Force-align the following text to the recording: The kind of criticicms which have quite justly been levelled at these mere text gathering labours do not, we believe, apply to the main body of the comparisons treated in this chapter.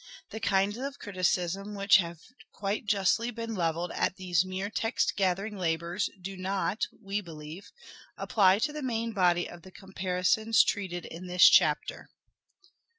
The 0.31 0.39
kind 0.39 0.77
of 0.77 0.97
criticicms 0.97 1.77
which 1.77 1.97
have 1.97 2.21
quite 2.51 2.87
justly 2.87 3.29
been 3.29 3.53
levelled 3.53 3.91
at 3.91 4.15
these 4.15 4.43
mere 4.43 4.71
text 4.71 5.15
gathering 5.15 5.55
labours 5.57 6.09
do 6.19 6.35
not, 6.35 6.87
we 7.03 7.21
believe, 7.21 7.67
apply 8.17 8.57
to 8.65 8.73
the 8.73 8.81
main 8.81 9.11
body 9.13 9.47
of 9.47 9.61
the 9.61 9.69
comparisons 9.71 10.63
treated 10.63 11.05
in 11.05 11.27
this 11.27 11.45
chapter. 11.47 12.09